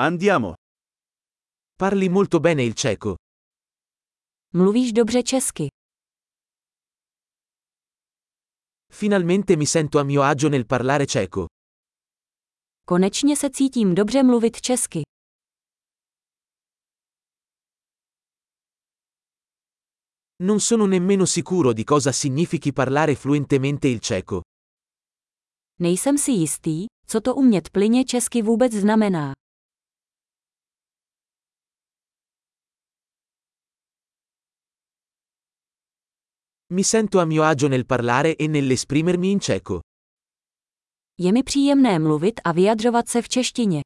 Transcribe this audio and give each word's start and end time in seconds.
Andiamo. 0.00 0.54
Parli 1.74 2.08
molto 2.08 2.38
bene 2.38 2.62
il 2.62 2.74
ceco. 2.74 3.14
Mluvíš 4.54 4.92
dobře 4.92 5.22
česky. 5.22 5.66
Finalmente 8.92 9.56
mi 9.56 9.66
sento 9.66 9.98
a 9.98 10.02
mio 10.04 10.22
agio 10.22 10.48
nel 10.48 10.66
parlare 10.66 11.06
ceco. 11.06 11.46
Konečně 12.84 13.36
se 13.36 13.50
cítím 13.50 13.94
dobře 13.94 14.22
mluvit 14.22 14.60
česky. 14.60 15.02
Non 20.42 20.60
sono 20.60 20.86
nemmeno 20.86 21.24
sicuro 21.26 21.72
di 21.72 21.84
cosa 21.84 22.12
significhi 22.12 22.72
parlare 22.72 23.14
fluentemente 23.14 23.88
il 23.88 24.00
ceco. 24.00 24.40
Nejsem 25.80 26.18
si 26.18 26.30
jistý, 26.32 26.86
co 27.06 27.20
to 27.20 27.34
umět 27.34 27.70
plyně 27.70 28.04
česky 28.04 28.42
vůbec 28.42 28.72
znamená. 28.72 29.32
Mi 36.70 36.82
sento 36.84 37.18
a 37.18 37.24
mio 37.24 37.44
agio 37.44 37.66
nel 37.68 37.86
parlare 37.86 38.36
e 38.36 38.46
nell'esprimermi 38.46 39.30
in 39.30 39.40
ceco. 39.40 39.80
Je 41.18 41.32
mi 41.32 41.42
příjemné 41.42 41.98
mluvit 41.98 42.40
a 42.44 42.52
vyjadřovat 42.52 43.08
se 43.08 43.22
v 43.22 43.28
češtině. 43.28 43.80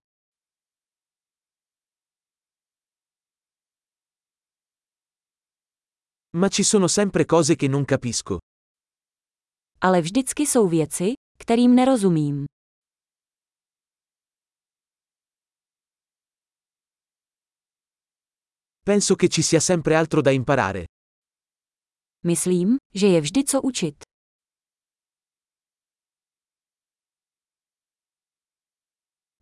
Ma 6.34 6.48
ci 6.48 6.64
sono 6.64 6.88
sempre 6.88 7.24
cose 7.24 7.56
che 7.56 7.68
non 7.68 7.84
capisco. 7.84 8.38
Ale 9.80 10.00
vždycky 10.00 10.42
jsou 10.46 10.68
věci, 10.68 11.12
kterým 11.38 11.74
nerozumím. 11.74 12.44
Penso 18.84 19.14
che 19.16 19.28
ci 19.28 19.42
sia 19.42 19.60
sempre 19.60 19.96
altro 19.96 20.22
da 20.22 20.30
imparare. 20.30 20.84
Myslím, 22.26 22.76
že 22.94 23.06
je 23.06 23.20
vždy 23.20 23.44
co 23.44 23.62
učit. 23.62 23.94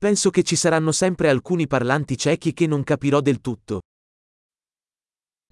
Penso 0.01 0.31
che 0.31 0.43
ci 0.43 0.57
saranno 0.57 0.93
sempre 0.93 1.29
alcuni 1.29 1.67
parlanti 1.67 2.17
cechi 2.17 2.53
che 2.55 2.67
non 2.67 2.83
capirò 2.85 3.21
del 3.21 3.41
tutto. 3.41 3.79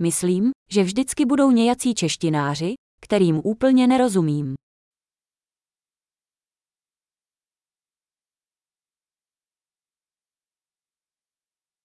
Myslím, 0.01 0.51
že 0.71 0.83
vždycky 0.83 1.27
budou 1.27 1.51
nějací 1.51 1.95
češtináři, 1.95 2.75
kterým 3.01 3.41
úplně 3.45 3.87
nerozumím. 3.87 4.55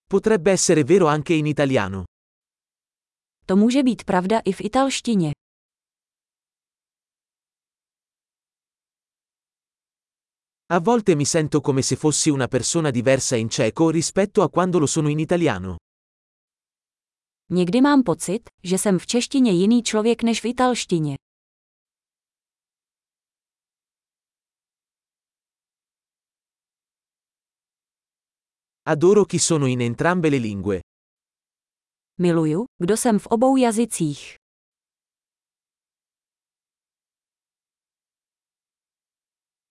Potrebbe 0.09 0.51
essere 0.51 0.83
vero 0.83 1.07
anche 1.07 1.33
in 1.33 1.45
italiano. 1.47 2.03
To 3.45 3.55
může 3.55 3.83
být 3.83 4.03
pravda 4.03 4.39
i 4.39 4.51
v 4.51 4.61
italštině. 4.61 5.31
A 10.69 10.79
volte 10.79 11.15
mi 11.15 11.25
sento 11.25 11.61
come 11.61 11.83
se 11.83 11.95
fossi 11.95 12.31
una 12.31 12.47
persona 12.47 12.91
diversa 12.91 13.35
in 13.35 13.49
ceco 13.49 13.89
rispetto 13.91 14.41
a 14.41 14.49
quando 14.49 14.79
lo 14.79 14.87
sono 14.87 15.09
in 15.09 15.19
italiano. 15.19 15.75
Někdy 17.49 17.81
mám 17.81 18.03
pocit, 18.03 18.49
že 18.63 18.77
jsem 18.77 18.99
v 18.99 19.05
češtině 19.05 19.51
jiný 19.51 19.83
člověk 19.83 20.23
než 20.23 20.41
v 20.41 20.45
italštině. 20.45 21.15
Adoro 28.85 29.25
chi 29.25 29.39
sono 29.39 29.67
in 29.67 29.81
entrambe 29.81 30.29
le 30.29 30.37
lingue. 30.37 30.81
Miluju, 32.17 32.65
kdo 32.79 32.97
jsem 32.97 33.19
v 33.19 33.27
obou 33.27 33.57
jazycích. 33.57 34.42